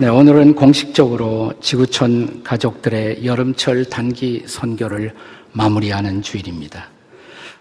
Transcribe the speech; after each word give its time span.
네, 0.00 0.06
오늘은 0.06 0.54
공식적으로 0.54 1.52
지구촌 1.60 2.44
가족들의 2.44 3.26
여름철 3.26 3.86
단기 3.86 4.44
선교를 4.46 5.12
마무리하는 5.50 6.22
주일입니다. 6.22 6.88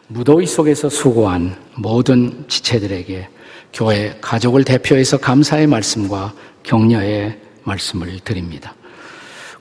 무더위 0.07 0.45
속에서 0.45 0.87
수고한 0.87 1.55
모든 1.77 2.45
지체들에게 2.47 3.27
교회 3.73 4.15
가족을 4.21 4.65
대표해서 4.65 5.17
감사의 5.17 5.65
말씀과 5.65 6.31
격려의 6.61 7.39
말씀을 7.63 8.19
드립니다. 8.19 8.75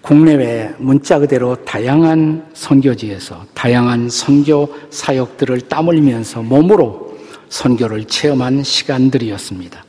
국내외 0.02 0.74
문자 0.76 1.18
그대로 1.18 1.56
다양한 1.64 2.50
선교지에서 2.52 3.46
다양한 3.54 4.10
선교 4.10 4.68
사역들을 4.90 5.62
땀 5.62 5.88
흘리면서 5.88 6.42
몸으로 6.42 7.16
선교를 7.48 8.04
체험한 8.04 8.64
시간들이었습니다. 8.64 9.85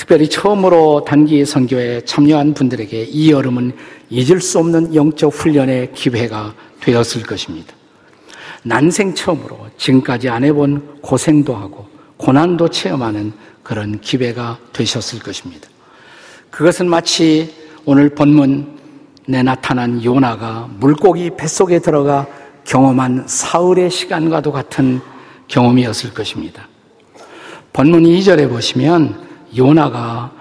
특별히 0.00 0.30
처음으로 0.30 1.04
단기 1.04 1.44
선교에 1.44 2.00
참여한 2.06 2.54
분들에게 2.54 3.02
이 3.02 3.30
여름은 3.30 3.72
잊을 4.08 4.40
수 4.40 4.58
없는 4.58 4.94
영적 4.94 5.30
훈련의 5.30 5.92
기회가 5.92 6.54
되었을 6.80 7.22
것입니다. 7.22 7.74
난생 8.62 9.14
처음으로 9.14 9.68
지금까지 9.76 10.30
안 10.30 10.42
해본 10.42 11.00
고생도 11.02 11.54
하고 11.54 11.86
고난도 12.16 12.70
체험하는 12.70 13.34
그런 13.62 14.00
기회가 14.00 14.58
되셨을 14.72 15.18
것입니다. 15.18 15.68
그것은 16.50 16.88
마치 16.88 17.52
오늘 17.84 18.08
본문에 18.08 19.42
나타난 19.44 20.02
요나가 20.02 20.66
물고기 20.78 21.28
뱃속에 21.28 21.78
들어가 21.78 22.26
경험한 22.64 23.24
사흘의 23.26 23.90
시간과도 23.90 24.50
같은 24.50 25.02
경험이었을 25.48 26.14
것입니다. 26.14 26.66
본문 27.74 28.04
2절에 28.04 28.48
보시면 28.48 29.29
요나가 29.56 30.32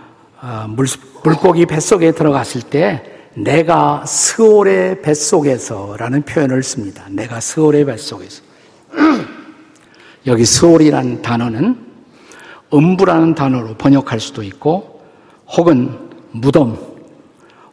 어, 0.42 0.66
물, 0.70 0.88
물고기 1.24 1.66
뱃속에 1.66 2.12
들어갔을 2.12 2.62
때 2.62 3.04
내가 3.36 4.06
스올의 4.06 5.02
뱃속에서라는 5.02 6.24
표현을 6.24 6.64
씁니다. 6.64 7.06
내가 7.10 7.40
스올의 7.40 7.86
뱃속에서. 7.86 8.44
여기 10.28 10.46
스올이라는 10.46 11.22
단어는 11.22 11.88
음부라는 12.74 13.36
단어로 13.36 13.76
번역할 13.76 14.20
수도 14.20 14.44
있고 14.44 15.02
혹은 15.58 15.98
무덤 16.32 16.78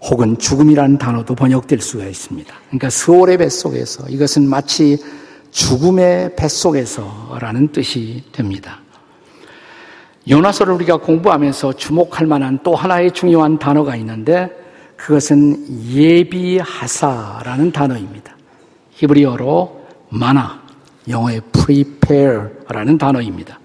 혹은 0.03 0.39
죽음이라는 0.39 0.99
단어도 0.99 1.35
번역될 1.35 1.81
수가 1.81 2.07
있습니다. 2.07 2.55
그러니까 2.69 2.91
스올의 2.91 3.39
뱃속에서 3.39 4.09
이것은 4.09 4.49
마치 4.49 4.99
죽음의 5.51 6.37
뱃속에서라는 6.37 7.73
뜻이 7.73 8.23
됩니다. 8.33 8.81
요나서를 10.29 10.75
우리가 10.75 10.97
공부하면서 10.97 11.75
주목할 11.75 12.27
만한 12.27 12.59
또 12.63 12.75
하나의 12.75 13.13
중요한 13.13 13.59
단어가 13.59 13.95
있는데 13.97 14.51
그것은 14.97 15.65
예비하사라는 15.93 17.71
단어입니다. 17.71 18.35
히브리어로 18.91 19.87
마나, 20.09 20.61
영어의 21.09 21.43
prepare라는 21.53 22.99
단어입니다. 22.99 23.61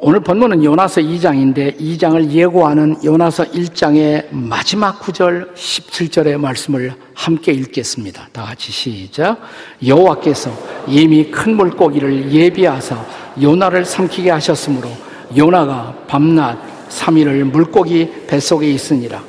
오늘 0.00 0.18
본문은 0.18 0.64
요나서 0.64 1.00
2장인데 1.02 1.78
2장을 1.78 2.30
예고하는 2.30 2.96
요나서 3.04 3.44
1장의 3.44 4.26
마지막 4.32 4.98
구절 4.98 5.54
17절의 5.54 6.36
말씀을 6.36 6.92
함께 7.14 7.52
읽겠습니다. 7.52 8.28
다 8.32 8.42
같이 8.42 8.72
시작. 8.72 9.38
여호와께서 9.86 10.50
이미 10.88 11.30
큰 11.30 11.56
물고기를 11.56 12.32
예비하사 12.32 13.04
요나를 13.40 13.84
삼키게 13.84 14.30
하셨으므로 14.30 14.90
요나가 15.36 15.94
밤낮 16.08 16.58
3일을 16.88 17.44
물고기 17.44 18.10
뱃속에 18.26 18.68
있으니라. 18.68 19.22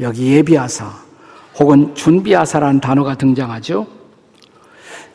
여기 0.00 0.32
예비하사 0.32 0.90
혹은 1.58 1.94
준비하사라는 1.94 2.80
단어가 2.80 3.14
등장하죠. 3.16 3.86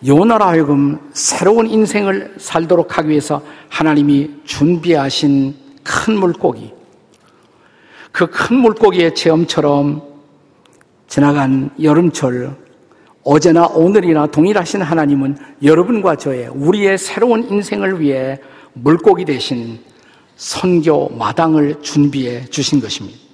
요나라 0.06 0.48
하여금 0.48 0.98
새로운 1.12 1.68
인생을 1.68 2.36
살도록 2.38 2.98
하기 2.98 3.10
위해서 3.10 3.42
하나님이 3.68 4.42
준비하신 4.46 5.56
큰 5.84 6.18
물고기, 6.18 6.74
그 8.12 8.28
큰 8.28 8.58
물고기의 8.58 9.14
체험처럼 9.14 10.02
지나간 11.08 11.70
여름철, 11.82 12.56
어제나 13.24 13.68
오늘이나 13.68 14.28
동일하신 14.28 14.82
하나님은 14.82 15.38
여러분과 15.64 16.16
저의 16.16 16.48
우리의 16.48 16.98
새로운 16.98 17.44
인생을 17.50 18.00
위해 18.00 18.40
물고기 18.74 19.26
대신 19.26 19.80
선교 20.38 21.10
마당을 21.10 21.82
준비해 21.82 22.46
주신 22.46 22.80
것입니다. 22.80 23.29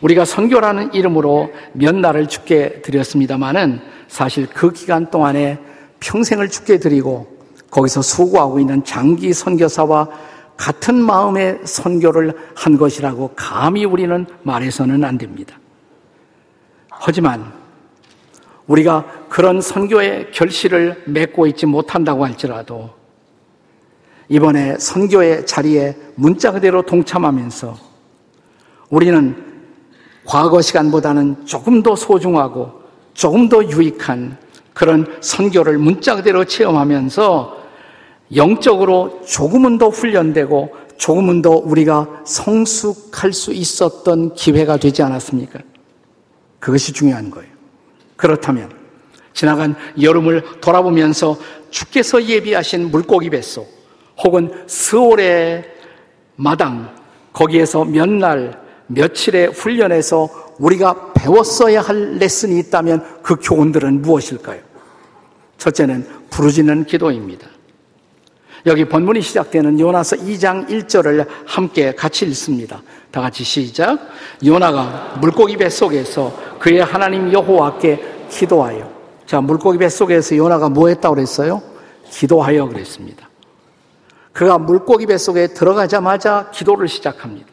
우리가 0.00 0.24
선교라는 0.24 0.94
이름으로 0.94 1.52
몇 1.72 1.94
날을 1.94 2.26
죽게 2.26 2.82
드렸습니다마는 2.82 3.80
사실 4.08 4.46
그 4.46 4.72
기간 4.72 5.10
동안에 5.10 5.58
평생을 6.00 6.48
죽게 6.48 6.78
드리고 6.78 7.38
거기서 7.70 8.02
수고하고 8.02 8.58
있는 8.58 8.84
장기 8.84 9.32
선교사와 9.32 10.08
같은 10.56 11.00
마음의 11.00 11.60
선교를 11.64 12.34
한 12.54 12.76
것이라고 12.76 13.32
감히 13.36 13.84
우리는 13.84 14.26
말해서는 14.42 15.04
안 15.04 15.16
됩니다. 15.16 15.58
하지만 16.88 17.52
우리가 18.66 19.06
그런 19.28 19.60
선교의 19.60 20.32
결실을 20.32 21.02
맺고 21.06 21.46
있지 21.48 21.66
못한다고 21.66 22.24
할지라도 22.24 22.90
이번에 24.28 24.76
선교의 24.78 25.46
자리에 25.46 25.96
문자 26.14 26.52
그대로 26.52 26.82
동참하면서 26.82 27.76
우리는 28.90 29.49
과거 30.30 30.62
시간보다는 30.62 31.44
조금 31.44 31.82
더 31.82 31.96
소중하고 31.96 32.70
조금 33.14 33.48
더 33.48 33.64
유익한 33.64 34.38
그런 34.72 35.04
선교를 35.20 35.76
문자 35.76 36.14
그대로 36.14 36.44
체험하면서 36.44 37.58
영적으로 38.36 39.22
조금은 39.26 39.78
더 39.78 39.88
훈련되고 39.88 40.70
조금은 40.98 41.42
더 41.42 41.50
우리가 41.50 42.22
성숙할 42.24 43.32
수 43.32 43.52
있었던 43.52 44.34
기회가 44.34 44.76
되지 44.76 45.02
않았습니까? 45.02 45.58
그것이 46.60 46.92
중요한 46.92 47.28
거예요. 47.32 47.50
그렇다면 48.14 48.70
지나간 49.32 49.74
여름을 50.00 50.60
돌아보면서 50.60 51.36
주께서 51.70 52.22
예비하신 52.22 52.92
물고기 52.92 53.30
뱃속 53.30 53.68
혹은 54.22 54.52
스올의 54.68 55.64
마당 56.36 56.94
거기에서 57.32 57.84
몇 57.84 58.08
날 58.08 58.69
며칠의 58.90 59.48
훈련에서 59.48 60.28
우리가 60.58 61.12
배웠어야 61.14 61.80
할 61.80 62.18
레슨이 62.18 62.58
있다면 62.58 63.22
그 63.22 63.36
교훈들은 63.40 64.02
무엇일까요? 64.02 64.60
첫째는 65.58 66.06
부르짖는 66.30 66.86
기도입니다. 66.86 67.46
여기 68.66 68.84
본문이 68.84 69.22
시작되는 69.22 69.80
요나서 69.80 70.16
2장 70.16 70.68
1절을 70.68 71.26
함께 71.46 71.94
같이 71.94 72.26
읽습니다. 72.26 72.82
다 73.10 73.20
같이 73.20 73.42
시작. 73.42 73.98
요나가 74.44 75.16
물고기 75.20 75.56
뱃속에서 75.56 76.58
그의 76.58 76.80
하나님 76.80 77.32
여호와께 77.32 78.26
기도하여. 78.28 78.90
자, 79.24 79.40
물고기 79.40 79.78
뱃속에서 79.78 80.36
요나가 80.36 80.68
뭐 80.68 80.88
했다고 80.88 81.14
그랬어요? 81.14 81.62
기도하여 82.10 82.66
그랬습니다. 82.68 83.28
그가 84.32 84.58
물고기 84.58 85.06
뱃속에 85.06 85.48
들어가자마자 85.48 86.50
기도를 86.52 86.88
시작합니다. 86.88 87.48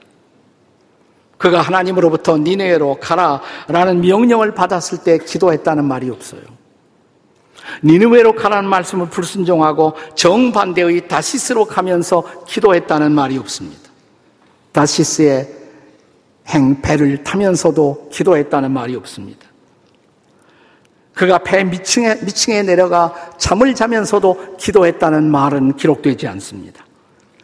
그가 1.38 1.62
하나님으로부터 1.62 2.38
니네로 2.38 2.98
가라 3.00 3.42
라는 3.68 4.02
명령을 4.02 4.54
받았을 4.54 5.00
때 5.00 5.18
기도했다는 5.18 5.86
말이 5.86 6.10
없어요. 6.10 6.42
니느웨로 7.84 8.34
가라는 8.34 8.70
말씀을 8.70 9.10
불순종하고 9.10 9.94
정반대의 10.16 11.08
다시스로 11.08 11.66
가면서 11.66 12.24
기도했다는 12.48 13.12
말이 13.12 13.38
없습니다. 13.38 13.90
다시스의 14.72 15.48
행배를 16.48 17.24
타면서도 17.24 18.10
기도했다는 18.12 18.72
말이 18.72 18.96
없습니다. 18.96 19.48
그가 21.14 21.40
배 21.40 21.64
밑층에, 21.64 22.16
밑층에 22.24 22.62
내려가 22.62 23.14
잠을 23.38 23.74
자면서도 23.74 24.58
기도했다는 24.58 25.30
말은 25.30 25.76
기록되지 25.76 26.28
않습니다. 26.28 26.86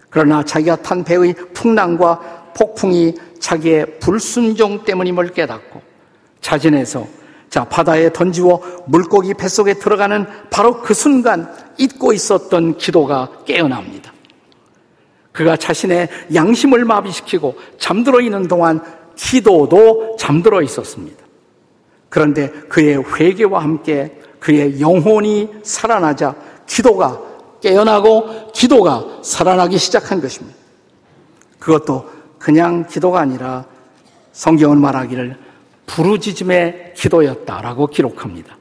그러나 0.10 0.44
자기가 0.44 0.75
탄 0.78 1.04
배의 1.04 1.34
풍랑과 1.54 2.33
폭풍이 2.54 3.16
자기의 3.40 4.00
불순종 4.00 4.84
때문임을 4.84 5.34
깨닫고 5.34 5.82
자진해서 6.42 7.08
자, 7.50 7.64
바다에 7.66 8.12
던지워 8.12 8.84
물고기 8.88 9.36
뱃속에 9.36 9.76
들어가는 9.76 10.26
바로 10.50 10.82
그 10.82 10.96
순간 10.96 11.54
잊고 11.78 12.12
있었던 12.12 12.78
기도가 12.78 13.30
깨어납니다. 13.46 14.12
그가 15.32 15.58
자신의 15.58 16.10
양심을 16.34 16.86
마비시키고 16.86 17.56
잠들어 17.78 18.22
있는 18.22 18.48
동안 18.48 18.82
기도도 19.16 20.16
잠들어 20.18 20.62
있었습니다. 20.62 21.24
그런데 22.10 22.50
그의 22.70 23.04
회개와 23.04 23.62
함께 23.62 24.20
그의 24.40 24.82
영혼이 24.82 25.50
살아나자 25.64 26.36
기도가 26.68 27.22
깨어나고 27.62 28.52
기도가 28.52 29.06
살아나기 29.24 29.78
시작한 29.78 30.22
것입니다. 30.22 30.58
그것도 31.60 32.10
그냥 32.44 32.86
기도가 32.86 33.22
아니라 33.22 33.63
성경은 34.34 34.78
말하기를 34.78 35.38
부르짖음의 35.86 36.94
기도였다라고 36.94 37.88
기록합니다. 37.88 38.57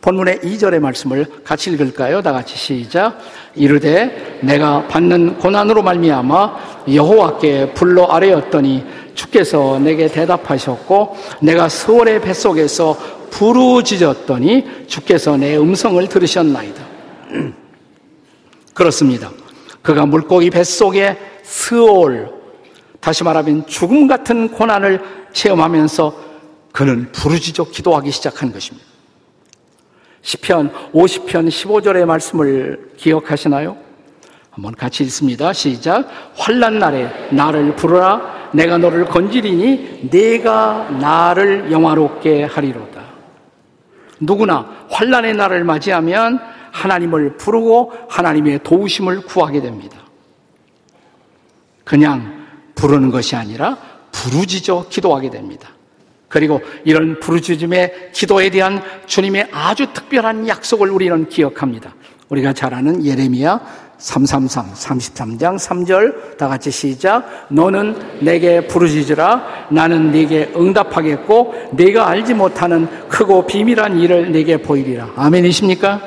본문의 0.00 0.38
2절의 0.38 0.80
말씀을 0.80 1.26
같이 1.44 1.70
읽을까요? 1.70 2.22
다 2.22 2.32
같이 2.32 2.56
시작. 2.56 3.20
이르되 3.54 4.40
내가 4.42 4.88
받는 4.88 5.38
고난으로 5.38 5.82
말미암아 5.82 6.86
여호와께 6.92 7.74
불러 7.74 8.06
아뢰었더니 8.06 8.84
주께서 9.14 9.78
내게 9.78 10.08
대답하셨고 10.08 11.16
내가 11.40 11.68
서울의 11.68 12.22
뱃속에서 12.22 12.98
부르짖었더니 13.30 14.88
주께서 14.88 15.36
내 15.36 15.56
음성을 15.56 16.04
들으셨나이다. 16.08 16.82
그렇습니다. 18.74 19.30
그가 19.82 20.04
물고기 20.06 20.50
뱃속에 20.50 21.16
스올 21.44 22.39
다시 23.00 23.24
말하면 23.24 23.66
죽음 23.66 24.06
같은 24.06 24.48
고난을 24.48 25.02
체험하면서 25.32 26.30
그는 26.72 27.10
부르짖어 27.12 27.70
기도하기 27.70 28.10
시작한 28.10 28.52
것입니다. 28.52 28.86
시편 30.22 30.92
50편 30.92 31.48
15절의 31.48 32.04
말씀을 32.04 32.92
기억하시나요? 32.96 33.76
한번 34.50 34.74
같이 34.74 35.02
읽습니다. 35.04 35.52
시작. 35.52 36.06
환란 36.36 36.78
날에 36.78 37.10
나를 37.30 37.74
부르라. 37.76 38.50
내가 38.52 38.78
너를 38.78 39.06
건지리니 39.06 40.10
내가 40.10 40.90
나를 40.90 41.70
영화롭게 41.72 42.44
하리로다. 42.44 43.00
누구나 44.18 44.68
환란의 44.90 45.34
날을 45.34 45.64
맞이하면 45.64 46.40
하나님을 46.72 47.36
부르고 47.36 47.92
하나님의 48.08 48.62
도우심을 48.62 49.22
구하게 49.22 49.62
됩니다. 49.62 49.98
그냥 51.84 52.39
부르는 52.80 53.10
것이 53.10 53.36
아니라 53.36 53.76
부르짖어 54.10 54.86
기도하게 54.88 55.30
됩니다. 55.30 55.68
그리고 56.28 56.60
이런 56.84 57.20
부르짖음의 57.20 58.10
기도에 58.12 58.50
대한 58.50 58.82
주님의 59.06 59.48
아주 59.52 59.92
특별한 59.92 60.48
약속을 60.48 60.90
우리는 60.90 61.28
기억합니다. 61.28 61.94
우리가 62.30 62.52
잘 62.52 62.72
아는 62.72 63.04
예레미야 63.04 63.60
333, 63.98 64.72
33장 64.72 65.58
3절 65.58 66.38
다 66.38 66.48
같이 66.48 66.70
시작. 66.70 67.48
너는 67.50 68.20
내게 68.20 68.66
부르짖으라. 68.66 69.68
나는 69.70 70.10
네게 70.10 70.52
응답하겠고 70.56 71.54
네가 71.72 72.08
알지 72.08 72.32
못하는 72.32 72.88
크고 73.08 73.46
비밀한 73.46 73.98
일을 74.00 74.32
네게 74.32 74.62
보이리라. 74.62 75.10
아멘이십니까? 75.16 76.00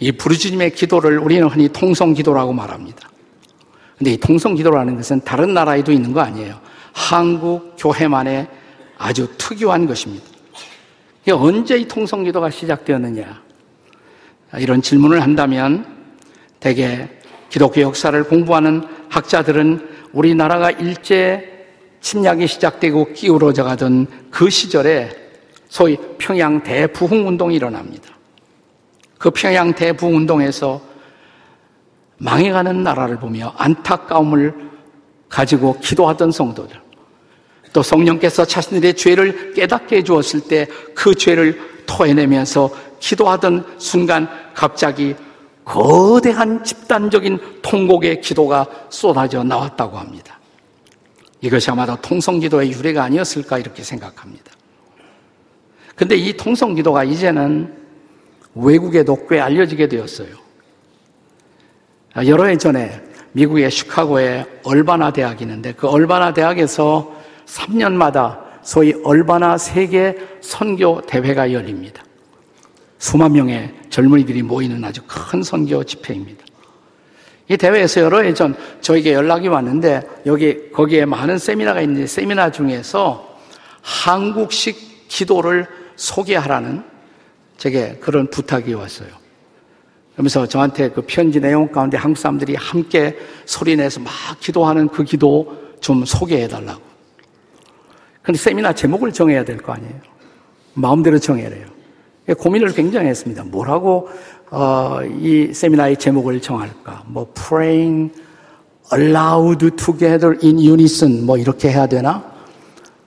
이 0.00 0.12
부르짖음의 0.12 0.72
기도를 0.72 1.18
우리는 1.18 1.46
흔히 1.48 1.68
통성 1.68 2.12
기도라고 2.12 2.52
말합니다. 2.52 3.07
근데 3.98 4.12
이 4.12 4.16
통성 4.16 4.54
기도라는 4.54 4.96
것은 4.96 5.20
다른 5.22 5.52
나라에도 5.52 5.90
있는 5.90 6.12
거 6.12 6.20
아니에요. 6.20 6.60
한국 6.92 7.74
교회만의 7.76 8.46
아주 8.96 9.28
특유한 9.36 9.86
것입니다. 9.86 10.24
언제 11.32 11.76
이 11.76 11.86
통성 11.86 12.24
기도가 12.24 12.48
시작되었느냐? 12.48 13.42
이런 14.58 14.80
질문을 14.80 15.20
한다면 15.20 15.84
대개 16.58 17.08
기독교 17.50 17.80
역사를 17.82 18.22
공부하는 18.24 18.82
학자들은 19.10 19.88
우리나라가 20.12 20.70
일제 20.70 21.66
침략이 22.00 22.46
시작되고 22.46 23.12
기울어져 23.12 23.64
가던 23.64 24.06
그 24.30 24.48
시절에 24.48 25.10
소위 25.68 25.98
평양 26.16 26.62
대부흥 26.62 27.28
운동이 27.28 27.56
일어납니다. 27.56 28.16
그 29.18 29.30
평양 29.30 29.74
대부흥 29.74 30.16
운동에서 30.16 30.80
망해가는 32.18 32.82
나라를 32.82 33.18
보며 33.18 33.54
안타까움을 33.56 34.54
가지고 35.28 35.78
기도하던 35.80 36.30
성도들. 36.32 36.80
또 37.72 37.82
성령께서 37.82 38.44
자신들의 38.44 38.94
죄를 38.94 39.52
깨닫게 39.54 39.98
해주었을 39.98 40.40
때 40.42 40.66
그 40.94 41.14
죄를 41.14 41.60
토해내면서 41.86 42.70
기도하던 42.98 43.64
순간 43.78 44.28
갑자기 44.54 45.14
거대한 45.64 46.64
집단적인 46.64 47.60
통곡의 47.62 48.20
기도가 48.20 48.66
쏟아져 48.88 49.44
나왔다고 49.44 49.96
합니다. 49.98 50.38
이것이 51.40 51.70
아마도 51.70 51.94
통성기도의 52.00 52.72
유래가 52.72 53.04
아니었을까 53.04 53.58
이렇게 53.58 53.82
생각합니다. 53.82 54.50
근데 55.94 56.16
이 56.16 56.32
통성기도가 56.36 57.04
이제는 57.04 57.74
외국에도 58.54 59.26
꽤 59.28 59.38
알려지게 59.38 59.88
되었어요. 59.88 60.47
여러 62.26 62.44
해 62.44 62.56
전에 62.56 63.00
미국의 63.32 63.70
시카고에 63.70 64.46
얼바나 64.64 65.12
대학이 65.12 65.44
있는데 65.44 65.72
그 65.72 65.86
얼바나 65.88 66.32
대학에서 66.32 67.14
3년마다 67.46 68.40
소위 68.62 68.94
얼바나 69.04 69.58
세계 69.58 70.16
선교 70.40 71.00
대회가 71.02 71.52
열립니다. 71.52 72.02
수만 72.98 73.32
명의 73.32 73.72
젊은이들이 73.90 74.42
모이는 74.42 74.82
아주 74.84 75.02
큰 75.06 75.42
선교 75.42 75.84
집회입니다. 75.84 76.44
이 77.48 77.56
대회에서 77.56 78.02
여러 78.02 78.20
해 78.20 78.34
전 78.34 78.54
저에게 78.80 79.14
연락이 79.14 79.48
왔는데 79.48 80.02
여기 80.26 80.70
거기에 80.70 81.04
많은 81.06 81.38
세미나가 81.38 81.80
있는데 81.82 82.06
세미나 82.06 82.50
중에서 82.50 83.38
한국식 83.80 85.08
기도를 85.08 85.66
소개하라는 85.96 86.82
제게 87.56 87.96
그런 88.00 88.28
부탁이 88.28 88.74
왔어요. 88.74 89.08
그러면서 90.18 90.46
저한테 90.46 90.90
그 90.90 91.02
편지 91.02 91.38
내용 91.38 91.70
가운데 91.70 91.96
한국 91.96 92.18
사람들이 92.18 92.56
함께 92.56 93.16
소리내서 93.46 94.00
막 94.00 94.10
기도하는 94.40 94.88
그 94.88 95.04
기도 95.04 95.56
좀 95.80 96.04
소개해 96.04 96.48
달라고. 96.48 96.82
근데 98.20 98.36
세미나 98.36 98.72
제목을 98.72 99.12
정해야 99.12 99.44
될 99.44 99.58
거 99.58 99.74
아니에요. 99.74 99.94
마음대로 100.74 101.20
정해야 101.20 101.48
해요. 101.50 101.66
고민을 102.36 102.72
굉장히 102.72 103.10
했습니다. 103.10 103.44
뭐라고 103.44 104.08
어, 104.50 104.98
이 105.04 105.52
세미나의 105.54 105.98
제목을 105.98 106.42
정할까? 106.42 107.04
뭐 107.06 107.32
praying 107.32 108.12
aloud 108.92 109.70
together 109.76 110.36
in 110.42 110.58
unison 110.58 111.24
뭐 111.24 111.38
이렇게 111.38 111.70
해야 111.70 111.86
되나? 111.86 112.24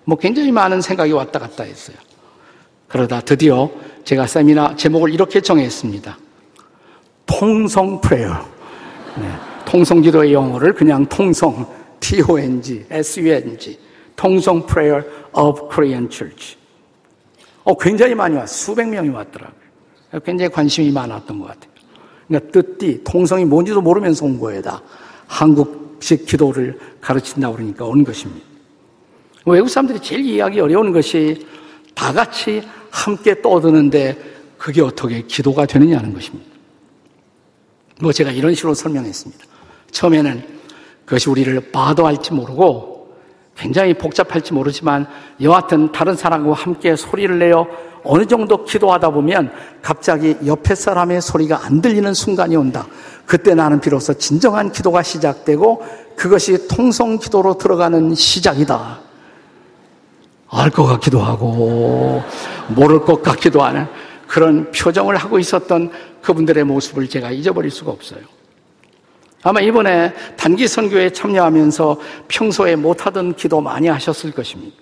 뭐 0.05 0.17
굉장히 0.17 0.49
많은 0.53 0.79
생각이 0.79 1.11
왔다 1.11 1.39
갔다 1.39 1.65
했어요. 1.65 1.97
그러다 2.87 3.19
드디어 3.19 3.69
제가 4.05 4.27
세미나 4.27 4.77
제목을 4.77 5.13
이렇게 5.13 5.41
정했습니다. 5.41 6.17
통성 7.39 7.99
프레어. 8.01 8.33
네. 9.17 9.31
통성 9.65 10.01
기도의 10.01 10.33
영어를 10.33 10.73
그냥 10.73 11.05
통성 11.05 11.65
T-O-N-G, 11.99 12.85
S-U-N-G 12.89 13.79
통성 14.15 14.65
Prayer 14.65 15.03
of 15.33 15.69
Korean 15.69 16.09
Church. 16.09 16.57
어, 17.63 17.77
굉장히 17.77 18.13
많이 18.13 18.35
왔, 18.35 18.47
수백 18.47 18.89
명이 18.89 19.09
왔더라고요. 19.09 19.61
굉장히 20.25 20.51
관심이 20.51 20.91
많았던 20.91 21.39
것 21.39 21.47
같아요. 21.47 21.71
그러니까 22.27 22.51
뜻띠, 22.51 23.03
통성이 23.03 23.45
뭔지도 23.45 23.81
모르면서 23.81 24.25
온 24.25 24.39
거에다 24.39 24.81
한국식 25.27 26.25
기도를 26.25 26.77
가르친다고 26.99 27.55
그러니까 27.55 27.85
온 27.85 28.03
것입니다. 28.03 28.45
외국 29.45 29.69
사람들이 29.69 29.99
제일 30.01 30.25
이해하기 30.25 30.59
어려운 30.59 30.91
것이 30.91 31.47
다 31.95 32.11
같이 32.11 32.61
함께 32.89 33.41
떠드는데 33.41 34.17
그게 34.57 34.81
어떻게 34.81 35.21
기도가 35.21 35.65
되느냐는 35.65 36.13
것입니다. 36.13 36.50
뭐 38.01 38.11
제가 38.11 38.31
이런 38.31 38.53
식으로 38.55 38.73
설명했습니다. 38.73 39.45
처음에는 39.91 40.43
그것이 41.05 41.29
우리를 41.29 41.71
봐도 41.71 42.05
할지 42.07 42.33
모르고 42.33 43.15
굉장히 43.55 43.93
복잡할지 43.93 44.53
모르지만 44.53 45.07
여하튼 45.41 45.91
다른 45.91 46.15
사람과 46.15 46.53
함께 46.53 46.95
소리를 46.95 47.37
내어 47.37 47.67
어느 48.03 48.25
정도 48.25 48.65
기도하다 48.65 49.11
보면 49.11 49.51
갑자기 49.81 50.35
옆에 50.45 50.73
사람의 50.73 51.21
소리가 51.21 51.65
안 51.65 51.81
들리는 51.81 52.13
순간이 52.13 52.55
온다. 52.55 52.87
그때 53.25 53.53
나는 53.53 53.79
비로소 53.79 54.13
진정한 54.15 54.71
기도가 54.71 55.03
시작되고 55.03 55.83
그것이 56.15 56.67
통성 56.67 57.19
기도로 57.19 57.57
들어가는 57.57 58.15
시작이다. 58.15 58.99
알 60.53 60.69
것 60.71 60.85
같기도 60.85 61.19
하고 61.21 62.21
모를 62.69 63.01
것 63.01 63.21
같기도 63.21 63.61
하는 63.63 63.87
그런 64.31 64.71
표정을 64.71 65.17
하고 65.17 65.39
있었던 65.39 65.91
그분들의 66.21 66.63
모습을 66.63 67.09
제가 67.09 67.31
잊어버릴 67.31 67.69
수가 67.69 67.91
없어요. 67.91 68.21
아마 69.43 69.59
이번에 69.59 70.13
단기 70.37 70.69
선교에 70.69 71.09
참여하면서 71.09 71.99
평소에 72.29 72.77
못하던 72.77 73.35
기도 73.35 73.59
많이 73.59 73.89
하셨을 73.89 74.31
것입니다. 74.31 74.77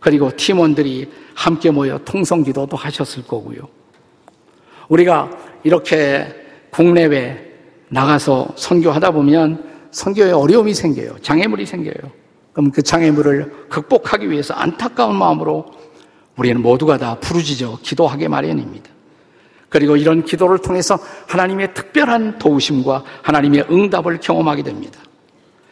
그리고 0.00 0.30
팀원들이 0.36 1.10
함께 1.34 1.70
모여 1.70 1.96
통성 2.04 2.42
기도도 2.42 2.76
하셨을 2.76 3.22
거고요. 3.22 3.60
우리가 4.88 5.30
이렇게 5.62 6.26
국내외 6.70 7.54
나가서 7.88 8.48
선교하다 8.56 9.12
보면 9.12 9.64
선교에 9.92 10.30
어려움이 10.30 10.74
생겨요. 10.74 11.16
장애물이 11.22 11.64
생겨요. 11.64 12.12
그럼 12.52 12.70
그 12.70 12.82
장애물을 12.82 13.68
극복하기 13.70 14.30
위해서 14.30 14.52
안타까운 14.52 15.16
마음으로 15.16 15.72
우리는 16.36 16.60
모두가 16.62 16.98
다 16.98 17.16
부르짖어 17.20 17.78
기도하게 17.82 18.28
마련입니다. 18.28 18.90
그리고 19.68 19.96
이런 19.96 20.24
기도를 20.24 20.58
통해서 20.58 20.98
하나님의 21.28 21.74
특별한 21.74 22.38
도우심과 22.38 23.04
하나님의 23.22 23.66
응답을 23.70 24.20
경험하게 24.20 24.62
됩니다. 24.62 25.00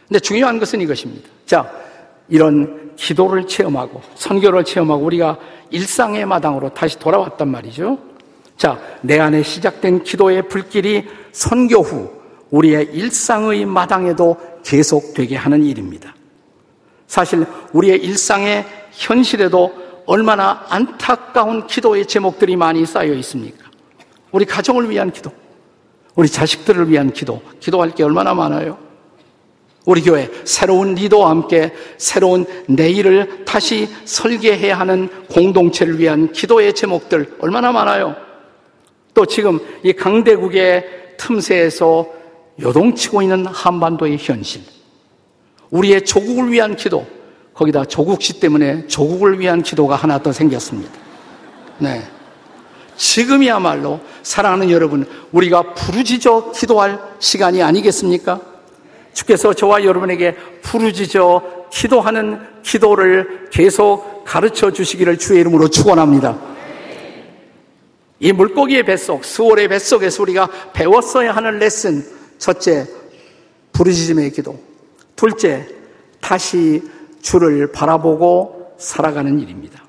근데 0.09 0.19
중요한 0.21 0.59
것은 0.59 0.81
이것입니다. 0.81 1.29
자, 1.47 1.71
이런 2.29 2.93
기도를 2.97 3.47
체험하고 3.47 4.01
선교를 4.15 4.65
체험하고 4.65 5.05
우리가 5.05 5.39
일상의 5.71 6.25
마당으로 6.27 6.73
다시 6.75 6.99
돌아왔단 6.99 7.49
말이죠. 7.49 7.99
자, 8.57 8.79
내 9.03 9.19
안에 9.19 9.43
시작된 9.43 10.03
기도의 10.03 10.49
불길이 10.49 11.07
선교 11.33 11.81
후 11.81 12.11
우리의 12.51 12.91
일상의 12.93 13.65
마당에도 13.65 14.37
계속되게 14.65 15.37
하는 15.37 15.65
일입니다. 15.65 16.15
사실 17.07 17.47
우리의 17.73 18.03
일상의 18.03 18.67
현실에도 18.93 19.73
얼마나 20.11 20.67
안타까운 20.69 21.69
기도의 21.69 22.05
제목들이 22.05 22.57
많이 22.57 22.85
쌓여 22.85 23.13
있습니까? 23.15 23.71
우리 24.33 24.45
가정을 24.45 24.91
위한 24.91 25.13
기도, 25.13 25.31
우리 26.17 26.29
자식들을 26.29 26.91
위한 26.91 27.13
기도, 27.13 27.41
기도할 27.61 27.95
게 27.95 28.03
얼마나 28.03 28.35
많아요? 28.35 28.77
우리 29.85 30.03
교회 30.03 30.29
새로운 30.43 30.97
리더와 30.97 31.31
함께 31.31 31.73
새로운 31.97 32.45
내일을 32.67 33.45
다시 33.45 33.89
설계해야 34.05 34.81
하는 34.81 35.09
공동체를 35.29 36.01
위한 36.01 36.33
기도의 36.33 36.75
제목들 36.75 37.37
얼마나 37.39 37.71
많아요? 37.71 38.17
또 39.15 39.25
지금 39.27 39.61
이 39.85 39.93
강대국의 39.93 41.19
틈새에서 41.19 42.09
요동치고 42.61 43.23
있는 43.23 43.47
한반도의 43.47 44.19
현실. 44.19 44.63
우리의 45.71 46.05
조국을 46.05 46.51
위한 46.51 46.75
기도. 46.75 47.07
거기다 47.55 47.85
조국시 47.85 48.41
때문에 48.41 48.87
조국을 48.87 49.39
위한 49.39 49.63
기도가 49.63 49.97
하나 49.97 50.23
더 50.23 50.33
생겼습니다. 50.33 50.91
네. 51.79 52.03
지금이야말로 52.97 54.01
사랑하는 54.23 54.71
여러분, 54.71 55.07
우리가 55.33 55.75
부르짖어 55.75 56.53
기도할 56.53 57.01
시간이 57.19 57.63
아니겠습니까? 57.63 58.41
주께서 59.15 59.55
저와 59.55 59.85
여러분에게 59.85 60.37
부르짖어 60.63 61.69
기도하는 61.71 62.41
기도를 62.63 63.49
계속 63.51 64.25
가르쳐 64.25 64.71
주시기를 64.71 65.19
주의 65.19 65.41
이름으로 65.41 65.69
축원합니다. 65.69 66.39
이 68.21 68.33
물고기의 68.33 68.85
뱃속, 68.85 69.25
수월의 69.25 69.69
뱃속에서 69.69 70.23
우리가 70.23 70.49
배웠어야 70.75 71.33
하는 71.33 71.59
레슨. 71.59 72.05
첫째, 72.39 72.87
부르짖음의 73.73 74.33
기도. 74.33 74.59
둘째, 75.17 75.67
다시 76.21 76.83
주를 77.21 77.73
바라보고 77.73 78.75
살아가는 78.79 79.39
일입니다. 79.39 79.83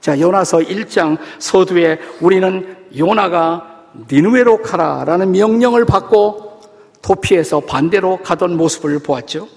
자, 0.00 0.18
요나서 0.18 0.58
1장 0.58 1.18
서두에 1.38 1.98
우리는 2.20 2.76
요나가 2.96 3.84
니누웨로 4.10 4.62
가라라는 4.62 5.32
명령을 5.32 5.84
받고 5.84 6.60
도피해서 7.02 7.60
반대로 7.60 8.18
가던 8.22 8.56
모습을 8.56 8.98
보았죠. 9.00 9.48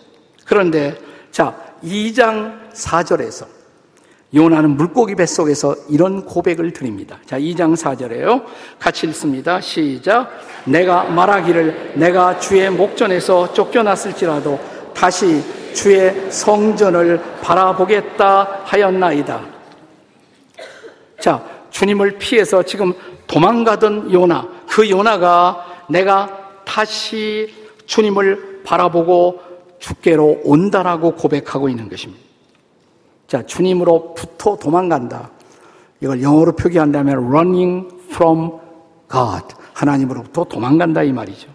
그런데 0.45 0.97
자, 1.31 1.55
2장 1.83 2.71
4절에서 2.73 3.45
요나는 4.33 4.77
물고기 4.77 5.15
뱃속에서 5.15 5.75
이런 5.89 6.25
고백을 6.25 6.71
드립니다. 6.71 7.19
자, 7.25 7.37
2장 7.37 7.75
4절에요. 7.75 8.45
같이 8.79 9.07
읽습니다. 9.07 9.59
시작. 9.59 10.29
내가 10.65 11.03
말하기를 11.03 11.93
내가 11.95 12.39
주의 12.39 12.69
목전에서 12.69 13.53
쫓겨났을지라도 13.53 14.59
다시 14.93 15.41
주의 15.73 16.31
성전을 16.31 17.21
바라보겠다 17.41 18.61
하였나이다. 18.63 19.41
자, 21.19 21.43
주님을 21.69 22.17
피해서 22.17 22.63
지금 22.63 22.93
도망가던 23.27 24.11
요나, 24.11 24.47
그 24.67 24.89
요나가 24.89 25.65
내가 25.89 26.37
다시 26.65 27.53
주님을 27.85 28.61
바라보고 28.63 29.39
주께로 29.79 30.41
온다라고 30.43 31.15
고백하고 31.15 31.69
있는 31.69 31.89
것입니다. 31.89 32.21
자, 33.27 33.45
주님으로부터 33.45 34.57
도망간다. 34.57 35.31
이걸 36.01 36.21
영어로 36.21 36.53
표기한다면 36.53 37.27
running 37.27 37.87
from 38.11 38.51
God. 39.09 39.55
하나님으로부터 39.73 40.43
도망간다 40.43 41.03
이 41.03 41.11
말이죠. 41.13 41.47